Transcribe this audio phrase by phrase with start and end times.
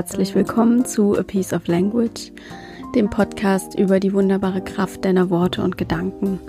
[0.00, 2.32] Herzlich willkommen zu A Piece of Language,
[2.94, 6.40] dem Podcast über die wunderbare Kraft deiner Worte und Gedanken.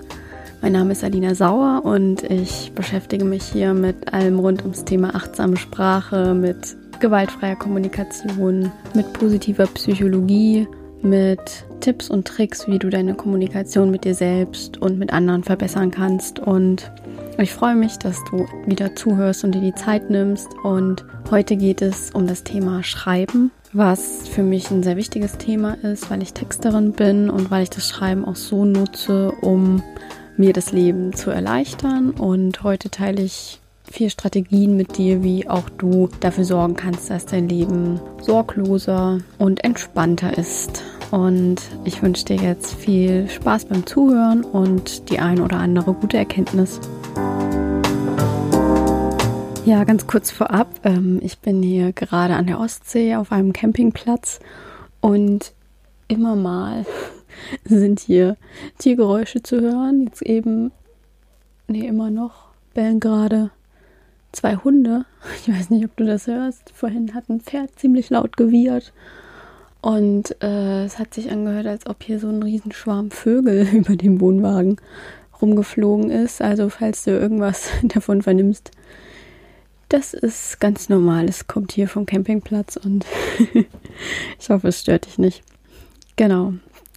[0.62, 5.14] Mein Name ist Alina Sauer und ich beschäftige mich hier mit allem rund ums Thema
[5.14, 10.66] achtsame Sprache, mit gewaltfreier Kommunikation, mit positiver Psychologie,
[11.02, 15.90] mit Tipps und Tricks, wie du deine Kommunikation mit dir selbst und mit anderen verbessern
[15.90, 16.38] kannst.
[16.38, 16.90] Und
[17.38, 20.48] ich freue mich, dass du wieder zuhörst und dir die Zeit nimmst.
[20.62, 25.74] Und heute geht es um das Thema Schreiben, was für mich ein sehr wichtiges Thema
[25.82, 29.82] ist, weil ich Texterin bin und weil ich das Schreiben auch so nutze, um
[30.36, 32.10] mir das Leben zu erleichtern.
[32.10, 33.60] Und heute teile ich
[33.90, 39.64] vier Strategien mit dir, wie auch du dafür sorgen kannst, dass dein Leben sorgloser und
[39.64, 40.82] entspannter ist.
[41.10, 46.16] Und ich wünsche dir jetzt viel Spaß beim Zuhören und die ein oder andere gute
[46.16, 46.80] Erkenntnis.
[49.64, 50.80] Ja, ganz kurz vorab.
[50.82, 54.40] Ähm, ich bin hier gerade an der Ostsee auf einem Campingplatz
[55.00, 55.52] und
[56.08, 56.84] immer mal
[57.64, 58.36] sind hier
[58.78, 60.06] Tiergeräusche zu hören.
[60.06, 60.72] Jetzt eben,
[61.68, 63.50] nee, immer noch bellen gerade
[64.32, 65.04] zwei Hunde.
[65.40, 66.72] Ich weiß nicht, ob du das hörst.
[66.74, 68.92] Vorhin hat ein Pferd ziemlich laut gewiehert.
[69.80, 74.20] Und äh, es hat sich angehört, als ob hier so ein Riesenschwarm Vögel über dem
[74.20, 74.78] Wohnwagen
[75.40, 76.42] rumgeflogen ist.
[76.42, 78.72] Also falls du irgendwas davon vernimmst,
[79.92, 81.28] das ist ganz normal.
[81.28, 83.04] Es kommt hier vom Campingplatz und
[84.38, 85.42] ich hoffe, es stört dich nicht.
[86.16, 86.54] Genau,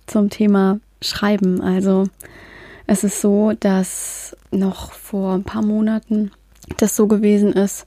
[0.08, 1.62] zum Thema Schreiben.
[1.62, 2.06] Also
[2.88, 6.32] es ist so, dass noch vor ein paar Monaten
[6.78, 7.86] das so gewesen ist,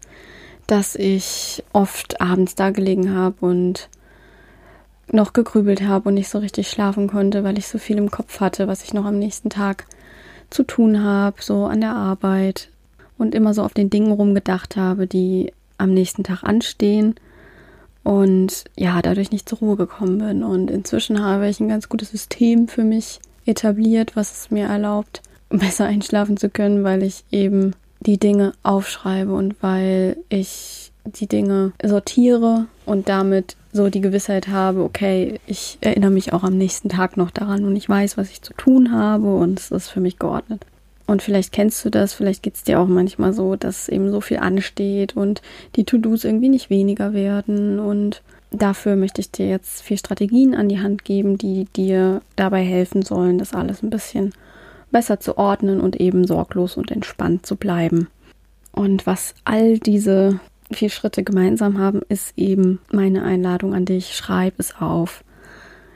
[0.67, 3.89] dass ich oft abends da gelegen habe und
[5.11, 8.41] noch gegrübelt habe und nicht so richtig schlafen konnte, weil ich so viel im Kopf
[8.41, 9.87] hatte, was ich noch am nächsten Tag
[10.51, 12.69] zu tun habe, so an der Arbeit
[13.19, 17.15] und immer so auf den Dingen rumgedacht habe, die am nächsten Tag anstehen
[18.05, 20.43] und ja, dadurch nicht zur Ruhe gekommen bin.
[20.43, 25.23] Und inzwischen habe ich ein ganz gutes System für mich etabliert, was es mir erlaubt,
[25.51, 31.73] besser einschlafen zu können, weil ich eben die Dinge aufschreibe und weil ich die Dinge
[31.83, 37.17] sortiere und damit so die Gewissheit habe, okay, ich erinnere mich auch am nächsten Tag
[37.17, 40.19] noch daran und ich weiß, was ich zu tun habe und es ist für mich
[40.19, 40.65] geordnet.
[41.09, 44.21] Und vielleicht kennst du das, vielleicht geht es dir auch manchmal so, dass eben so
[44.21, 45.41] viel ansteht und
[45.75, 47.81] die To-Dos irgendwie nicht weniger werden.
[47.81, 52.63] Und dafür möchte ich dir jetzt vier Strategien an die Hand geben, die dir dabei
[52.63, 54.35] helfen sollen, das alles ein bisschen
[54.91, 58.09] besser zu ordnen und eben sorglos und entspannt zu bleiben.
[58.73, 64.15] Und was all diese vier Schritte gemeinsam haben, ist eben meine Einladung an dich.
[64.15, 65.25] Schreib es auf.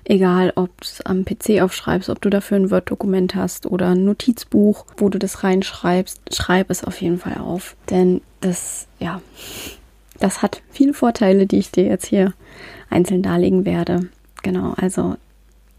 [0.05, 4.05] Egal, ob du es am PC aufschreibst, ob du dafür ein Word-Dokument hast oder ein
[4.05, 7.77] Notizbuch, wo du das reinschreibst, schreib es auf jeden Fall auf.
[7.89, 9.23] Denn das, ja,
[10.19, 12.35] das hat viele Vorteile, die ich dir jetzt hier
[12.91, 14.09] einzeln darlegen werde.
[14.43, 15.17] Genau, also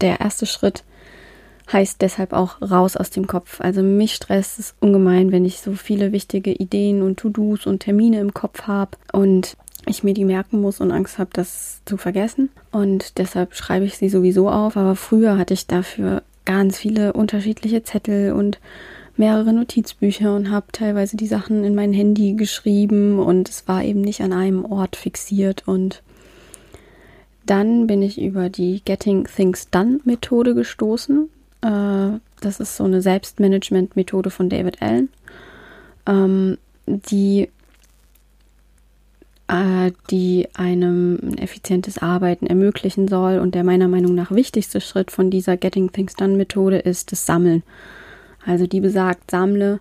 [0.00, 0.84] der erste Schritt
[1.72, 3.60] heißt deshalb auch raus aus dem Kopf.
[3.60, 8.20] Also mich stresst es ungemein, wenn ich so viele wichtige Ideen und To-Dos und Termine
[8.20, 9.56] im Kopf habe und
[9.86, 12.50] ich mir die merken muss und Angst habe, das zu vergessen.
[12.72, 14.76] Und deshalb schreibe ich sie sowieso auf.
[14.76, 18.58] Aber früher hatte ich dafür ganz viele unterschiedliche Zettel und
[19.16, 24.00] mehrere Notizbücher und habe teilweise die Sachen in mein Handy geschrieben und es war eben
[24.00, 26.02] nicht an einem Ort fixiert und
[27.46, 31.28] dann bin ich über die Getting Things Done Methode gestoßen.
[31.60, 35.10] Äh, das ist so eine Selbstmanagement-Methode von David Allen,
[36.06, 37.50] ähm, die,
[40.10, 43.38] die einem ein effizientes Arbeiten ermöglichen soll.
[43.38, 47.62] Und der meiner Meinung nach wichtigste Schritt von dieser Getting Things Done-Methode ist das Sammeln.
[48.44, 49.80] Also die besagt, sammle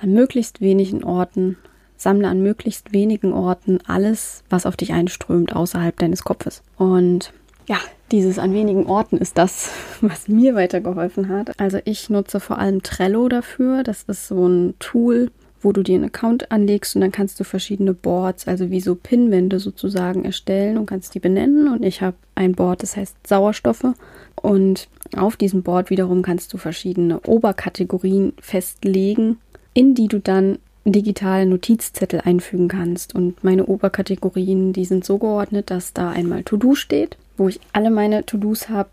[0.00, 1.56] an möglichst wenigen Orten,
[1.96, 6.62] sammle an möglichst wenigen Orten alles, was auf dich einströmt außerhalb deines Kopfes.
[6.76, 7.32] Und
[7.68, 7.78] ja,
[8.10, 9.70] dieses an wenigen Orten ist das,
[10.00, 11.58] was mir weitergeholfen hat.
[11.60, 13.82] Also ich nutze vor allem Trello dafür.
[13.82, 15.30] Das ist so ein Tool,
[15.62, 18.94] wo du dir einen Account anlegst und dann kannst du verschiedene Boards, also wie so
[18.94, 21.68] Pinwände sozusagen erstellen und kannst die benennen.
[21.68, 23.94] Und ich habe ein Board, das heißt Sauerstoffe.
[24.36, 29.38] Und auf diesem Board wiederum kannst du verschiedene Oberkategorien festlegen,
[29.74, 33.14] in die du dann digitale Notizzettel einfügen kannst.
[33.14, 37.90] Und meine Oberkategorien, die sind so geordnet, dass da einmal To-Do steht wo ich alle
[37.90, 38.90] meine To-Dos habe,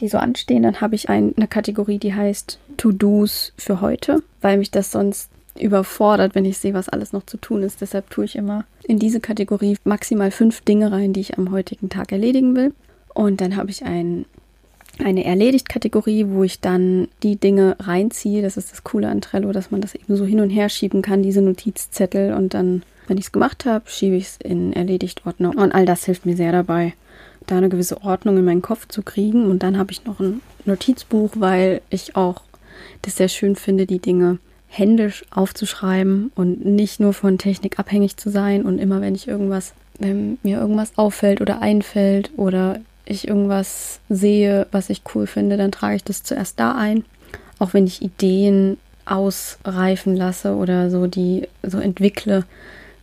[0.00, 0.62] die so anstehen.
[0.62, 5.30] Dann habe ich ein, eine Kategorie, die heißt To-Dos für heute, weil mich das sonst
[5.60, 7.80] überfordert, wenn ich sehe, was alles noch zu tun ist.
[7.80, 11.88] Deshalb tue ich immer in diese Kategorie maximal fünf Dinge rein, die ich am heutigen
[11.88, 12.72] Tag erledigen will.
[13.14, 14.24] Und dann habe ich ein
[15.04, 18.42] eine Erledigt-Kategorie, wo ich dann die Dinge reinziehe.
[18.42, 21.02] Das ist das Coole an Trello, dass man das eben so hin und her schieben
[21.02, 22.34] kann, diese Notizzettel.
[22.34, 25.50] Und dann, wenn ich es gemacht habe, schiebe ich es in Erledigt-Ordner.
[25.50, 26.94] Und all das hilft mir sehr dabei,
[27.46, 29.48] da eine gewisse Ordnung in meinen Kopf zu kriegen.
[29.48, 32.42] Und dann habe ich noch ein Notizbuch, weil ich auch
[33.02, 34.38] das sehr schön finde, die Dinge
[34.68, 38.62] händisch aufzuschreiben und nicht nur von Technik abhängig zu sein.
[38.62, 44.66] Und immer wenn ich irgendwas, wenn mir irgendwas auffällt oder einfällt oder ich irgendwas sehe,
[44.70, 47.04] was ich cool finde, dann trage ich das zuerst da ein.
[47.58, 48.76] Auch wenn ich Ideen
[49.06, 52.44] ausreifen lasse oder so die so entwickle,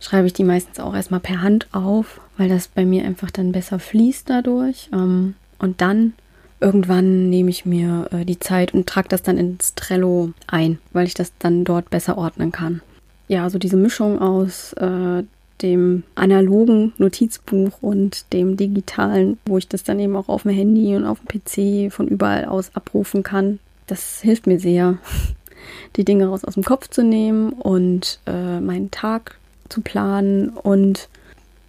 [0.00, 3.50] schreibe ich die meistens auch erstmal per Hand auf, weil das bei mir einfach dann
[3.50, 4.88] besser fließt dadurch.
[4.92, 6.12] Ähm, und dann
[6.60, 11.06] irgendwann nehme ich mir äh, die Zeit und trage das dann ins Trello ein, weil
[11.06, 12.80] ich das dann dort besser ordnen kann.
[13.28, 15.22] Ja, so also diese Mischung aus äh,
[15.62, 20.94] dem analogen Notizbuch und dem digitalen, wo ich das dann eben auch auf dem Handy
[20.96, 23.58] und auf dem PC von überall aus abrufen kann.
[23.86, 24.98] Das hilft mir sehr,
[25.96, 29.38] die Dinge raus aus dem Kopf zu nehmen und äh, meinen Tag
[29.68, 31.08] zu planen und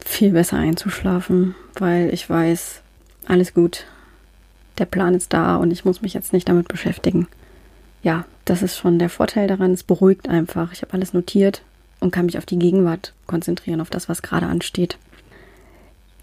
[0.04, 2.81] viel besser einzuschlafen, weil ich weiß,
[3.28, 3.86] alles gut,
[4.79, 7.27] der Plan ist da und ich muss mich jetzt nicht damit beschäftigen.
[8.03, 9.74] Ja, das ist schon der Vorteil daran.
[9.74, 10.71] Es beruhigt einfach.
[10.71, 11.62] Ich habe alles notiert
[12.00, 14.97] und kann mich auf die Gegenwart konzentrieren, auf das, was gerade ansteht.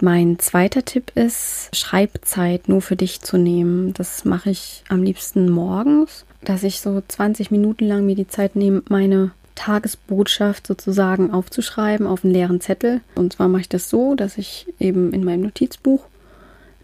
[0.01, 3.95] Mein zweiter Tipp ist, Schreibzeit nur für dich zu nehmen.
[3.95, 8.57] Das mache ich am liebsten morgens, dass ich so 20 Minuten lang mir die Zeit
[8.57, 13.01] nehme, meine Tagesbotschaft sozusagen aufzuschreiben auf einen leeren Zettel.
[13.15, 16.05] Und zwar mache ich das so, dass ich eben in meinem Notizbuch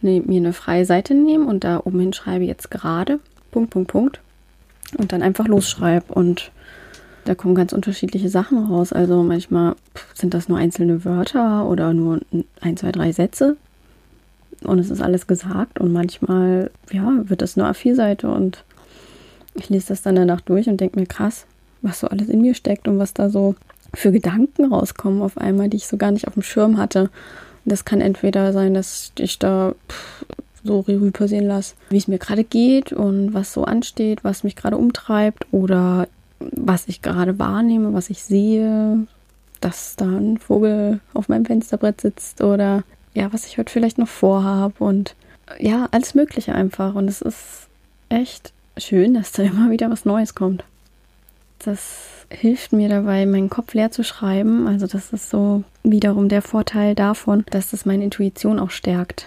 [0.03, 3.21] ne, mir eine freie Seite nehme und da oben hinschreibe jetzt gerade
[3.51, 4.21] Punkt, Punkt, Punkt
[4.99, 6.51] und dann einfach losschreibe und
[7.25, 8.93] da kommen ganz unterschiedliche Sachen raus.
[8.93, 9.77] Also manchmal
[10.15, 12.21] sind das nur einzelne Wörter oder nur
[12.61, 13.57] ein, zwei, drei Sätze
[14.63, 18.65] und es ist alles gesagt und manchmal ja, wird das eine A4-Seite und
[19.55, 21.47] ich lese das dann danach durch und denke mir krass,
[21.83, 23.55] was so alles in mir steckt und was da so
[23.95, 27.11] für Gedanken rauskommen auf einmal, die ich so gar nicht auf dem Schirm hatte.
[27.65, 29.75] Das kann entweder sein, dass ich da
[30.63, 34.57] so Revue passieren lasse, wie es mir gerade geht und was so ansteht, was mich
[34.57, 36.09] gerade umtreibt oder
[36.39, 39.07] was ich gerade wahrnehme, was ich sehe,
[39.61, 42.83] dass da ein Vogel auf meinem Fensterbrett sitzt oder
[43.15, 45.15] ja, was ich heute vielleicht noch vorhabe und
[45.59, 46.95] ja, alles Mögliche einfach.
[46.95, 47.69] Und es ist
[48.09, 50.65] echt schön, dass da immer wieder was Neues kommt.
[51.65, 54.67] Das hilft mir dabei, meinen Kopf leer zu schreiben.
[54.67, 59.27] Also das ist so wiederum der Vorteil davon, dass das meine Intuition auch stärkt.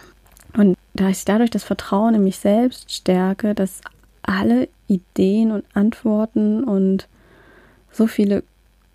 [0.55, 3.81] Und da ich dadurch das Vertrauen in mich selbst stärke, dass
[4.21, 7.07] alle Ideen und Antworten und
[7.91, 8.43] so viele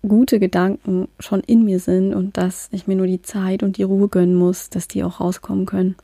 [0.01, 3.83] gute Gedanken schon in mir sind und dass ich mir nur die Zeit und die
[3.83, 5.95] Ruhe gönnen muss, dass die auch rauskommen können.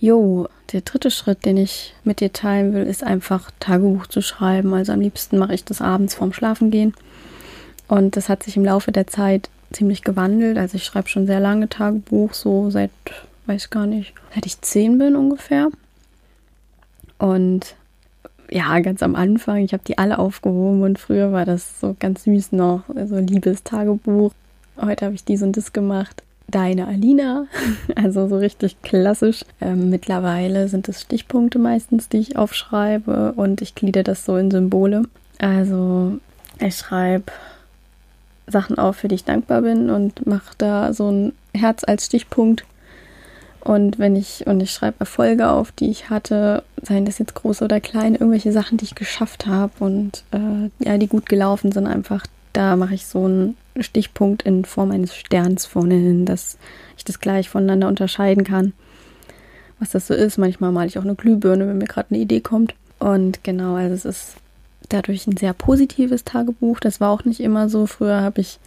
[0.00, 4.72] Jo, der dritte Schritt, den ich mit dir teilen will, ist einfach Tagebuch zu schreiben.
[4.72, 6.94] Also am liebsten mache ich das abends vorm Schlafengehen.
[7.88, 10.56] Und das hat sich im Laufe der Zeit ziemlich gewandelt.
[10.56, 12.92] Also ich schreibe schon sehr lange Tagebuch, so seit,
[13.46, 15.68] weiß gar nicht, seit ich zehn bin ungefähr.
[17.18, 17.74] Und
[18.50, 22.22] ja, ganz am Anfang, ich habe die alle aufgehoben und früher war das so ganz
[22.22, 24.32] süß noch, so also Liebestagebuch.
[24.80, 27.46] Heute habe ich dies und das gemacht deine Alina.
[27.94, 29.44] Also so richtig klassisch.
[29.60, 34.50] Ähm, mittlerweile sind es Stichpunkte meistens, die ich aufschreibe und ich glieder das so in
[34.50, 35.02] Symbole.
[35.38, 36.18] Also
[36.60, 37.32] ich schreibe
[38.46, 42.64] Sachen auf, für die ich dankbar bin und mache da so ein Herz als Stichpunkt.
[43.60, 47.62] Und wenn ich, und ich schreibe Erfolge auf, die ich hatte, seien das jetzt groß
[47.62, 51.86] oder klein, irgendwelche Sachen, die ich geschafft habe und äh, ja, die gut gelaufen sind,
[51.86, 56.58] einfach da mache ich so einen Stichpunkt in Form eines Sterns vorne hin, dass
[56.96, 58.72] ich das gleich voneinander unterscheiden kann.
[59.78, 60.38] Was das so ist.
[60.38, 62.74] Manchmal male ich auch eine Glühbirne, wenn mir gerade eine Idee kommt.
[62.98, 64.34] Und genau, also es ist
[64.88, 66.80] dadurch ein sehr positives Tagebuch.
[66.80, 67.86] Das war auch nicht immer so.
[67.86, 68.58] Früher habe ich,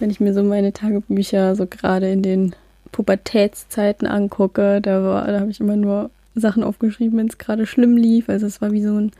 [0.00, 2.54] wenn ich mir so meine Tagebücher so gerade in den
[2.90, 8.28] Pubertätszeiten angucke, da, da habe ich immer nur Sachen aufgeschrieben, wenn es gerade schlimm lief.
[8.28, 9.12] Also es war wie so ein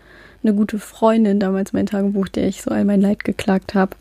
[0.42, 3.97] eine gute Freundin damals mein Tagebuch, der ich so all mein Leid geklagt habe.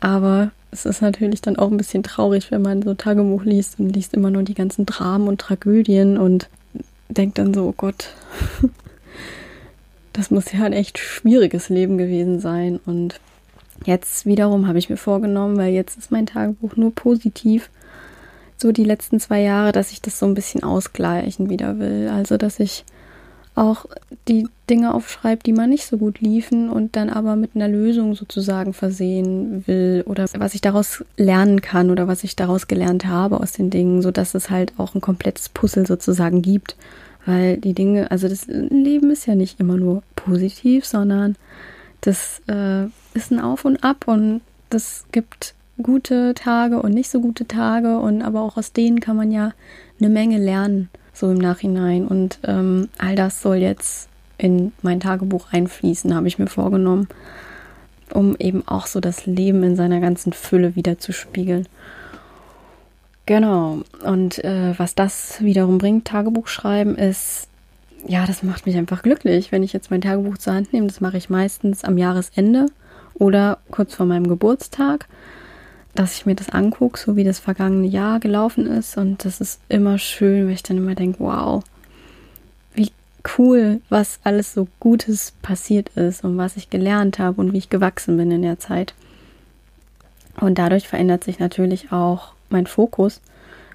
[0.00, 3.90] Aber es ist natürlich dann auch ein bisschen traurig, wenn man so Tagebuch liest und
[3.90, 6.50] liest immer nur die ganzen Dramen und Tragödien und
[7.08, 8.10] denkt dann so, oh Gott,
[10.12, 12.78] das muss ja ein echt schwieriges Leben gewesen sein.
[12.84, 13.20] Und
[13.86, 17.70] jetzt wiederum habe ich mir vorgenommen, weil jetzt ist mein Tagebuch nur positiv,
[18.58, 22.10] so die letzten zwei Jahre, dass ich das so ein bisschen ausgleichen wieder will.
[22.12, 22.84] Also, dass ich
[23.56, 23.86] auch
[24.28, 28.14] die Dinge aufschreibt, die man nicht so gut liefen und dann aber mit einer Lösung
[28.14, 33.40] sozusagen versehen will oder was ich daraus lernen kann oder was ich daraus gelernt habe
[33.40, 36.76] aus den Dingen, so dass es halt auch ein komplettes Puzzle sozusagen gibt,
[37.24, 41.36] weil die Dinge, also das Leben ist ja nicht immer nur positiv, sondern
[42.02, 42.84] das äh,
[43.14, 47.98] ist ein Auf und Ab und das gibt gute Tage und nicht so gute Tage
[47.98, 49.52] und aber auch aus denen kann man ja
[49.98, 52.06] eine Menge lernen, so im Nachhinein.
[52.06, 54.08] Und ähm, all das soll jetzt
[54.38, 57.08] in mein Tagebuch einfließen, habe ich mir vorgenommen,
[58.12, 61.66] um eben auch so das Leben in seiner ganzen Fülle wieder zu spiegeln.
[63.24, 63.80] Genau.
[64.04, 67.48] Und äh, was das wiederum bringt, Tagebuch schreiben, ist,
[68.06, 70.86] ja, das macht mich einfach glücklich, wenn ich jetzt mein Tagebuch zur Hand nehme.
[70.86, 72.66] Das mache ich meistens am Jahresende
[73.14, 75.08] oder kurz vor meinem Geburtstag,
[75.96, 78.96] dass ich mir das angucke, so wie das vergangene Jahr gelaufen ist.
[78.96, 81.62] Und das ist immer schön, weil ich dann immer denke, wow,
[82.74, 82.92] wie
[83.36, 87.70] cool, was alles so Gutes passiert ist und was ich gelernt habe und wie ich
[87.70, 88.94] gewachsen bin in der Zeit.
[90.40, 93.20] Und dadurch verändert sich natürlich auch mein Fokus,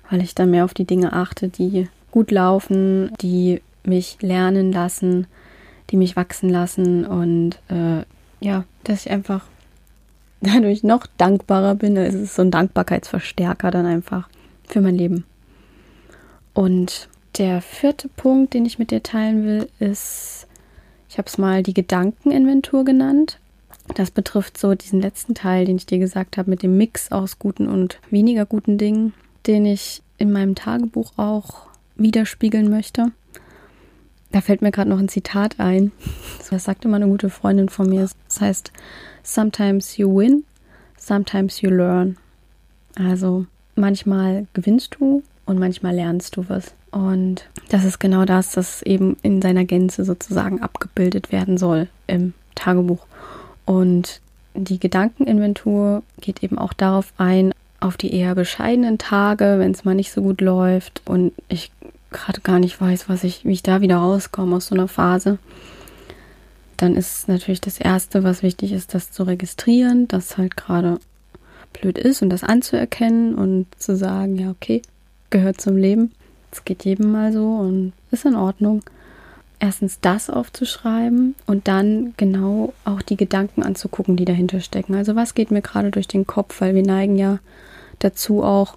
[0.09, 5.27] weil ich dann mehr auf die Dinge achte, die gut laufen, die mich lernen lassen,
[5.89, 8.03] die mich wachsen lassen und äh,
[8.39, 9.45] ja, dass ich einfach
[10.41, 11.95] dadurch noch dankbarer bin.
[11.97, 14.27] Es ist so ein Dankbarkeitsverstärker dann einfach
[14.67, 15.25] für mein Leben.
[16.53, 17.07] Und
[17.37, 20.47] der vierte Punkt, den ich mit dir teilen will, ist,
[21.09, 23.39] ich habe es mal die Gedankeninventur genannt.
[23.95, 27.39] Das betrifft so diesen letzten Teil, den ich dir gesagt habe, mit dem Mix aus
[27.39, 29.13] guten und weniger guten Dingen,
[29.47, 33.11] den ich in meinem Tagebuch auch widerspiegeln möchte.
[34.31, 35.91] Da fällt mir gerade noch ein Zitat ein.
[36.49, 38.09] Das sagt immer eine gute Freundin von mir.
[38.27, 38.73] Das heißt,
[39.23, 40.43] sometimes you win,
[40.97, 42.17] sometimes you learn.
[42.95, 43.45] Also
[43.75, 46.73] manchmal gewinnst du und manchmal lernst du was.
[46.91, 52.33] Und das ist genau das, das eben in seiner Gänze sozusagen abgebildet werden soll im
[52.55, 53.05] Tagebuch.
[53.65, 54.19] Und
[54.53, 59.95] die Gedankeninventur geht eben auch darauf ein, auf die eher bescheidenen Tage, wenn es mal
[59.95, 61.71] nicht so gut läuft und ich
[62.11, 65.39] gerade gar nicht weiß, was ich, wie ich da wieder rauskomme aus so einer Phase.
[66.77, 70.99] Dann ist natürlich das Erste, was wichtig ist, das zu registrieren, dass halt gerade
[71.73, 74.81] blöd ist und das anzuerkennen und zu sagen, ja, okay,
[75.29, 76.11] gehört zum Leben.
[76.51, 78.83] Es geht jedem mal so und ist in Ordnung
[79.59, 84.95] erstens das aufzuschreiben und dann genau auch die Gedanken anzugucken, die dahinter stecken.
[84.95, 87.37] Also was geht mir gerade durch den Kopf, weil wir neigen ja
[87.99, 88.75] dazu auch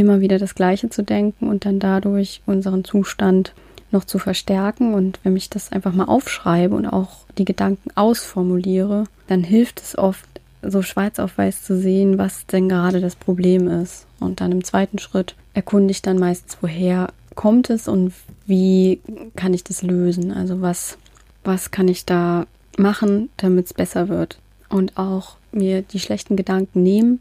[0.00, 3.54] immer wieder das Gleiche zu denken und dann dadurch unseren Zustand
[3.90, 4.94] noch zu verstärken.
[4.94, 9.96] Und wenn ich das einfach mal aufschreibe und auch die Gedanken ausformuliere, dann hilft es
[9.96, 10.28] oft,
[10.62, 14.06] so schwarz auf weiß zu sehen, was denn gerade das Problem ist.
[14.18, 18.12] Und dann im zweiten Schritt erkunde ich dann meistens, woher kommt es und
[18.46, 19.00] wie
[19.36, 20.32] kann ich das lösen?
[20.32, 20.96] Also was,
[21.44, 22.46] was kann ich da
[22.78, 24.38] machen, damit es besser wird?
[24.70, 27.20] Und auch mir die schlechten Gedanken nehmen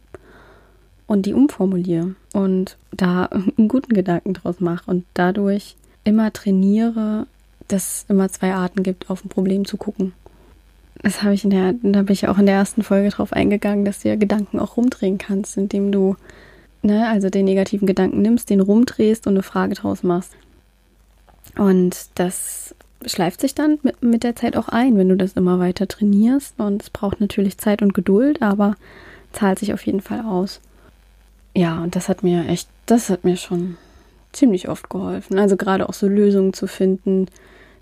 [1.07, 3.25] und die umformuliere und da
[3.57, 7.27] einen guten Gedanken draus mache und dadurch immer trainiere,
[7.67, 10.13] dass es immer zwei Arten gibt, auf ein Problem zu gucken.
[11.01, 13.83] Das habe ich in der, da bin ich auch in der ersten Folge drauf eingegangen,
[13.83, 16.15] dass du ja Gedanken auch rumdrehen kannst, indem du
[16.81, 20.33] ne, also den negativen Gedanken nimmst, den rumdrehst und eine Frage draus machst.
[21.57, 25.59] Und das schleift sich dann mit, mit der Zeit auch ein, wenn du das immer
[25.59, 26.59] weiter trainierst.
[26.59, 28.75] Und es braucht natürlich Zeit und Geduld, aber
[29.31, 30.61] zahlt sich auf jeden Fall aus.
[31.55, 33.77] Ja, und das hat mir echt, das hat mir schon
[34.31, 35.37] ziemlich oft geholfen.
[35.37, 37.27] Also gerade auch so Lösungen zu finden,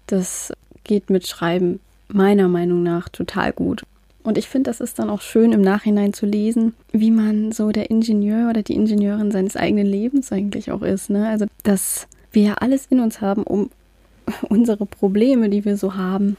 [0.08, 0.52] das
[0.84, 3.84] geht mit Schreiben meiner Meinung nach total gut.
[4.24, 7.72] Und ich finde, das ist dann auch schön im Nachhinein zu lesen, wie man so
[7.72, 11.10] der Ingenieur oder die Ingenieurin seines eigenen Lebens eigentlich auch ist.
[11.10, 11.28] Ne?
[11.28, 13.72] Also, dass wir ja alles in uns haben, um
[14.50, 16.38] unsere Probleme, die wir so haben,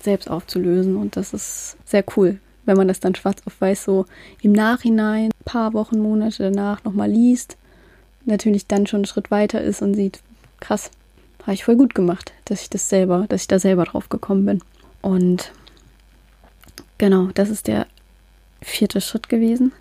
[0.00, 0.96] selbst aufzulösen.
[0.96, 4.06] Und das ist sehr cool, wenn man das dann schwarz auf weiß so
[4.40, 7.56] im Nachhinein, ein paar Wochen, Monate danach nochmal liest.
[8.24, 10.20] Natürlich dann schon einen Schritt weiter ist und sieht,
[10.60, 10.90] krass,
[11.42, 14.46] habe ich voll gut gemacht, dass ich das selber, dass ich da selber drauf gekommen
[14.46, 14.60] bin.
[15.00, 15.52] Und
[17.02, 17.88] Genau, das ist der
[18.60, 19.72] vierte Schritt gewesen.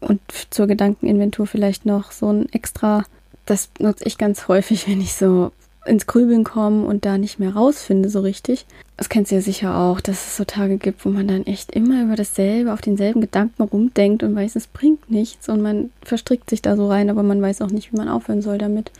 [0.00, 0.20] Und
[0.50, 3.04] zur Gedankeninventur vielleicht noch so ein extra,
[3.46, 5.50] das nutze ich ganz häufig, wenn ich so
[5.86, 8.66] ins Grübeln komme und da nicht mehr rausfinde so richtig.
[8.96, 11.72] Das kennst du ja sicher auch, dass es so Tage gibt, wo man dann echt
[11.72, 16.50] immer über dasselbe, auf denselben Gedanken rumdenkt und weiß, es bringt nichts und man verstrickt
[16.50, 18.90] sich da so rein, aber man weiß auch nicht, wie man aufhören soll damit.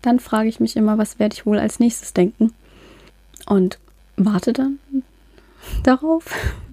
[0.00, 2.52] Dann frage ich mich immer, was werde ich wohl als nächstes denken?
[3.46, 3.78] Und
[4.16, 4.78] warte dann
[5.82, 6.24] darauf,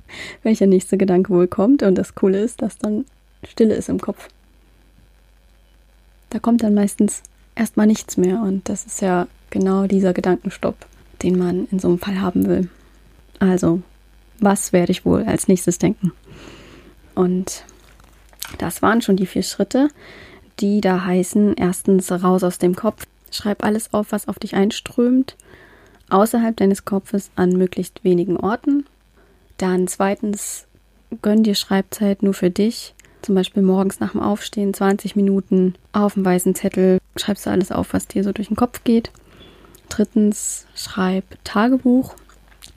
[0.43, 1.83] welcher nächste Gedanke wohl kommt.
[1.83, 3.05] Und das Coole ist, dass dann
[3.43, 4.29] Stille ist im Kopf.
[6.29, 7.23] Da kommt dann meistens
[7.59, 8.41] erstmal nichts mehr.
[8.41, 10.77] Und das ist ja genau dieser Gedankenstopp,
[11.21, 12.69] den man in so einem Fall haben will.
[13.39, 13.81] Also,
[14.39, 16.11] was werde ich wohl als nächstes denken?
[17.15, 17.63] Und
[18.57, 19.89] das waren schon die vier Schritte,
[20.59, 25.35] die da heißen, erstens raus aus dem Kopf, Schreib alles auf, was auf dich einströmt,
[26.09, 28.85] außerhalb deines Kopfes an möglichst wenigen Orten.
[29.57, 30.65] Dann zweitens,
[31.21, 32.95] gönn dir Schreibzeit nur für dich.
[33.21, 37.71] Zum Beispiel morgens nach dem Aufstehen 20 Minuten auf dem weißen Zettel schreibst du alles
[37.71, 39.11] auf, was dir so durch den Kopf geht.
[39.89, 42.15] Drittens, schreib Tagebuch.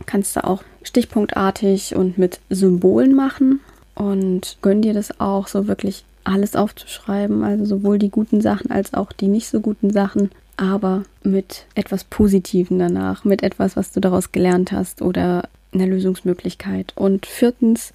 [0.07, 3.61] Kannst du auch stichpunktartig und mit Symbolen machen.
[3.95, 7.45] Und gönn dir das auch, so wirklich alles aufzuschreiben.
[7.45, 10.31] Also sowohl die guten Sachen als auch die nicht so guten Sachen.
[10.57, 16.93] Aber mit etwas Positiven danach, mit etwas, was du daraus gelernt hast oder einer Lösungsmöglichkeit.
[16.95, 17.93] Und viertens,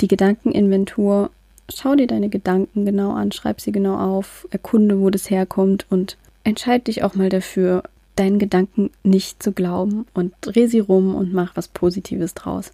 [0.00, 1.30] die Gedankeninventur.
[1.74, 6.16] Schau dir deine Gedanken genau an, schreib sie genau auf, erkunde, wo das herkommt und
[6.44, 7.82] entscheide dich auch mal dafür,
[8.14, 12.72] deinen Gedanken nicht zu glauben und dreh sie rum und mach was Positives draus.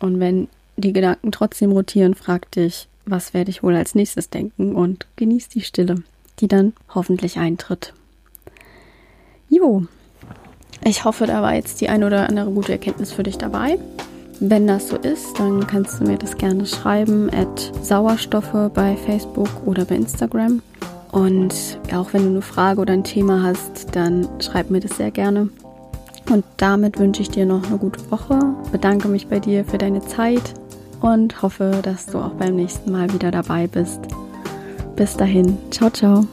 [0.00, 4.74] Und wenn die Gedanken trotzdem rotieren, frag dich, was werde ich wohl als nächstes denken
[4.74, 6.02] und genieß die Stille,
[6.38, 7.92] die dann hoffentlich eintritt.
[9.48, 9.86] Jo,
[10.84, 13.78] ich hoffe, da war jetzt die ein oder andere gute Erkenntnis für dich dabei.
[14.44, 19.48] Wenn das so ist, dann kannst du mir das gerne schreiben at Sauerstoffe bei Facebook
[19.66, 20.62] oder bei Instagram.
[21.12, 21.54] Und
[21.94, 25.48] auch wenn du eine Frage oder ein Thema hast, dann schreib mir das sehr gerne.
[26.28, 28.40] Und damit wünsche ich dir noch eine gute Woche,
[28.72, 30.54] bedanke mich bei dir für deine Zeit
[31.00, 34.00] und hoffe, dass du auch beim nächsten Mal wieder dabei bist.
[34.96, 36.26] Bis dahin, ciao, ciao.